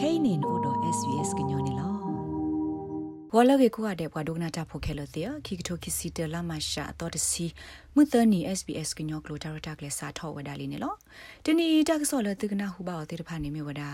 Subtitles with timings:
[0.00, 1.90] kainin odo svs gnyone lo
[3.36, 6.24] wala ge ko ade bwa dogna ta phokhe lo te ki kto ki si te
[6.26, 7.46] la ma sha to de si
[7.94, 10.96] mu ta ni sbs gnyo klo ta ta kle sa tho wada li ne lo
[11.44, 13.60] ti ni ta so lo te gna hu ba o te de pha ni me
[13.68, 13.90] wada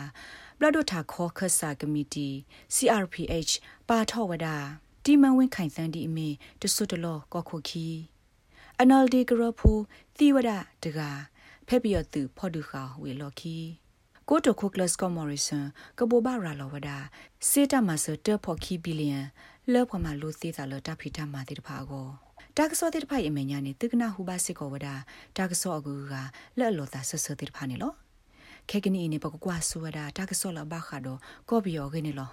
[0.58, 4.54] bla do ta kho khasa committee crph pa tho wada
[5.04, 6.28] တီမန်ဝင်းခိုင်စန်းဒီအမေ
[6.62, 7.86] တဆွတ်တလောကောခုခီ
[8.80, 9.72] အနယ်ဒီဂရဖူ
[10.16, 10.50] သီဝဒ
[10.82, 11.10] တကာ
[11.68, 13.56] ဖက်ပြရသူဖော်ဒူခါဝေလော်ခီ
[14.31, 15.67] ကိုတိုခိုကလစ်ကောမော်ရီဆန်
[15.99, 16.97] ကဘောဘာရာလောဝဒါ
[17.48, 19.21] စေတမဆတဖော်ခီဘီလီယံ
[19.73, 22.07] လောဖမလူသေးတာလတဖီတမတိတဖာကို
[22.57, 24.95] တာကစောတိတဖိုင်အမေညာနေတုကနာဟူဘာစစ်ကောဝဒါ
[25.37, 26.15] တာကစောအကူက
[26.59, 27.93] လက်လောတာဆဆတိတဖာနေလော
[28.69, 32.31] ခေကနီနေပကကွာဆူဝဒါတာကစောလဘခါတော့ကောဘီယောခနေလော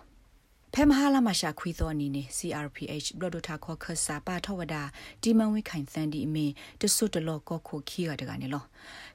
[0.75, 4.75] ဖဲမဟာလာမရှာခွီသောအနေနဲ့ CRPH ဘလဒတာခေါ်ခဆာပါထဝဒ
[5.23, 6.47] ဒီမန်ဝိခိုင်သန်ဒီအမေ
[6.81, 8.63] တဆုတလောကောခိုခီရတကနေလော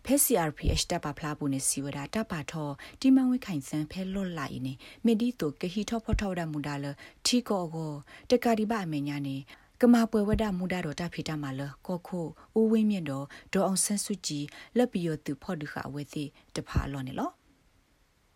[0.05, 2.69] ဖဲ CRPH တပ်ပါဖလားဘူးနေစီဝဒတပ်ပါထော
[3.01, 4.73] ဒီမန်ဝိခိုင်သန်ဖဲလော့လိုက်နေ
[5.05, 6.87] မေဒီတိုကဟီထောဖောထောဒမူဒါလ
[7.27, 7.93] ထီကောကို
[8.31, 9.37] တကာဒီပါအမေညာနေ
[9.81, 12.27] ကမာပွဲဝဒမူဒါတော့တဖိတမလကောခို
[12.59, 14.45] ဦးဝင်းမြင့်တော့ဒေါအောင်ဆန်းစုကြည်
[14.77, 16.25] လက်ပြီးရသူဖော်ဒုခအဝဲစီ
[16.55, 17.31] တဖာလောနေလော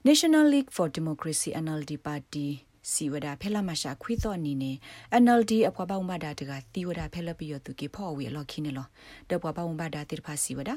[0.06, 2.48] National League for Democracy NLD Party
[2.90, 4.72] စီဝဒဖဲလာမရှာခွီသောနီနေ
[5.22, 8.86] NLD အဖွားပေါင်းမတာတကတီဝဒဖဲလပြီးရသူကေဖော်ဝေလော်ခင်းနေလော
[9.30, 10.70] တပွားပေါင်းမတာတိဖာစီဝဒ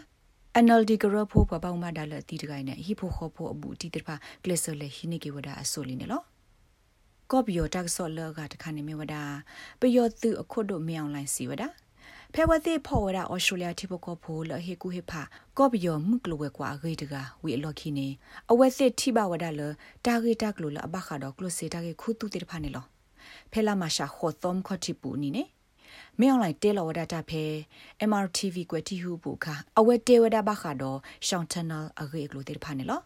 [0.66, 6.22] NLD ကရဖိုးပွားပေါင်းမတာလတီတကိုင်နေဟိဖိုခောဖိုအဘူးတီတဖာကလစ်ဆလေဟိနေကေဝဒအဆိုလီနေလော
[7.32, 9.16] ကော့ဘီယိုတက်ဆော့လောကတခါနေမြဝဒ
[9.80, 11.68] ပယောသူအခုတို့မြောင်လိုင်းစီဝဒါ
[12.34, 15.22] ဖဲဝတိဖော်ဝဒအော်စတြေးလျတိပကောဖိုလဟေကူဟေဖာ
[15.58, 18.08] ကော့ဘီယောမှုကလဝဲကွာဂေတကဝီအလော်ခီနေ
[18.52, 19.62] အဝဲစစ်တိဘဝဒလ
[20.06, 22.86] တာဂေတကလလအဘခါတော့ကလစေတာကေခုတူတေဖာနေလော
[23.52, 25.44] ဖဲလာမရှာခောသုံးခတိပူနီနေ
[26.20, 27.44] မေအောင်လိုက်တဲလော်ဝဒတာဖဲ
[28.10, 29.46] MRTV ကွတီဟုဘူခ
[29.80, 33.02] အဝဲတဲဝဒဘခါတော့ရှောင်းတနယ်အဂေကလိုတေဖာနေလော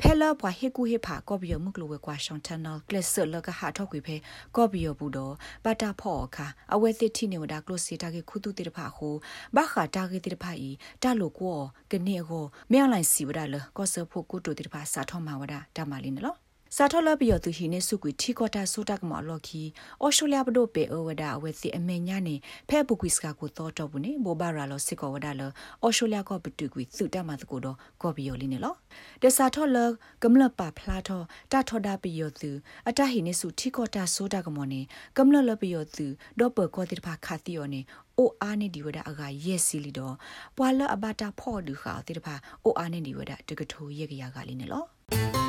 [0.00, 4.16] ဖဲလာပွားဟေကူဟေဖာကော်ဘီယမှုကလိုဝဲကွာရှောင်းတနယ်ကလစ်ဆလကဟာထောက်ကွေဖဲ
[4.56, 9.08] ကော်ဘီယဘူးတော့ပတာဖော့ခါအဝဲစစ်တီနေဝဒါကလိုစီတာကေခုတုတေတဖာဟု
[9.56, 10.70] ဘခါတာကေတေတဖာဤ
[11.02, 11.58] တာလိုကော
[11.90, 16.43] ကနေကိုမြောင်လိုက်စီဝဒါလကောဆဖို့ကုတုတေတဖာစာထောမှာဝဒါတမလင်းနော်
[16.76, 19.62] စာထလပီယသူဟိနေစုကွီထီကောတာဆိုတက်မလော်ခီ
[20.02, 22.36] အော်စတြေးလျဘဒိုပေအဝဒါအဝဲစီအမေညာနေ
[22.68, 25.50] ဖဲပုကွီစကာကိုတော့တော့ဘူးနေဘောဘာရာလောစစ်ကောဝဒါလော
[25.82, 28.74] အော်စတြေးလျကောပတူကွီစုတက်မှာတကိုတော့ကောပီယောလီနေလော
[29.22, 29.78] တစာထလ
[30.22, 32.50] ကမလပါဖလာထောတာထောဒါပီယောသူ
[32.88, 34.80] အတဟိနေစုထီကောတာဆိုတက်ကမောနေ
[35.16, 36.06] ကမလလပီယောသူ
[36.38, 37.80] ဒေါ်ပကောတိဖာခါတီယောနေ
[38.18, 40.14] အိုအားနေဒီဝဒအကရက်စီလီတော့
[40.56, 42.34] ပွာလအဘတာဖော့ဒူခါတိတဖာ
[42.64, 45.43] အိုအားနေဒီဝဒတကထိုရက်ကရကလေးနေလော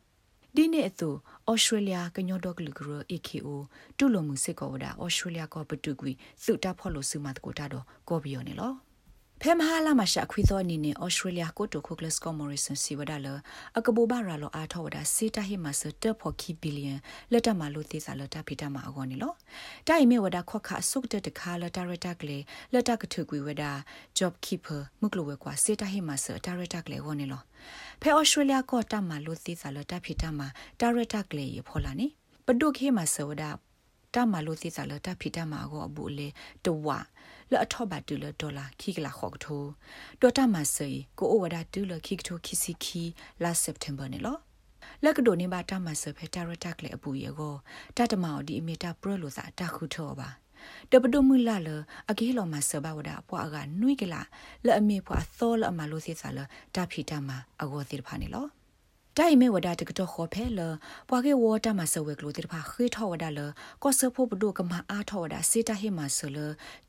[0.57, 1.11] ဒီနေ့အသူ
[1.49, 3.49] ဩစတြေးလျကညောဒေါကလူကရ AKO
[3.99, 8.73] တူလုံမှုစစ်ကောဝဒါဩစတြေးလျကပတူကွီစုတာဖော်လို့စုမတ်ကိုတာတော့ကောဘီယောနေလော
[9.43, 13.29] ဖဲမဟာလာမရှာခွေသောအနေနဲ့ဩစတြေးလျကိုတိုခိုကလစ်ကောမော်ရီဆန်စီဝဒါလ
[13.79, 16.95] အကဘူဘာရာလောအားထောဝဒါစေတာဟိမဆတ်ဖော်ခီဘီလီယံ
[17.33, 19.33] လက်တမလို့သေးစားလတာဖိတမအကောနေလော
[19.89, 22.39] တိုင်မေဝဒါခွက်ခအစုတ်တတခါလတာရတာကလေ
[22.73, 23.73] လက်တကထုကွေဝဒါ
[24.19, 27.43] job keeper မကလဝဲကွာစေတာဟိမဆတ်တာရတာကလေဝနေလော
[28.01, 30.41] ဖဲဩစတြေးလျကောတမလို့သေးစားလတာဖိတမ
[30.81, 32.07] တာရတာကလေရဖော်လာနေ
[32.47, 33.53] ပဒုခေမဆဝဒါ
[34.15, 36.29] တမလို့သိစားလတဖီတမကိုအဘူလေ
[36.65, 36.87] တဝ
[37.53, 39.65] လအထောဘတူလဒေါ်လာခိကလာခေါကထို
[40.21, 40.89] ဒေါ်တမဆေ
[41.19, 43.03] ကိုအိုဝဒါတူလခိကထိုခိစီခီ
[43.43, 44.37] လာစက်တမ်ဘာနေလော
[45.05, 47.55] လက်ကဒိုနေဘာတမဆေဖက်တာရတက်လေအပူရေကို
[47.97, 50.29] တတမောင်ဒီအမီတာပရလို့စာတခုထောပါ
[50.91, 51.69] တပဒမှုလာလ
[52.11, 54.21] အကေလောမဆဘဝဒပွားကနွိကလာ
[54.67, 56.39] လအမေဖွာသောလအမလို့စီစာလ
[56.75, 57.31] တဖီတမ
[57.61, 58.47] အဂောတိဖာနေလော
[59.19, 60.61] တိုင်မဲဝဒတကတော့ခေါ်ဖဲလ
[61.09, 63.41] ပွားကေဝတာမဆဝဲကလို့တိဖာခေထောဝဒလ
[63.83, 66.39] ကောဆဖို့ဘဒုကမအားထောဝဒစေတဟေမဆလ